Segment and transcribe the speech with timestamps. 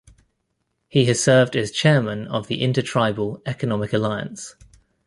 [0.87, 4.55] He has served as Chairman of the Inter Tribal Economic Alliance.